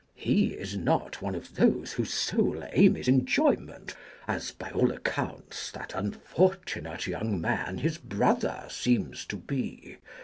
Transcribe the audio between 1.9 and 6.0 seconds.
whose sole aim is enjoyment, as, by all accounts, that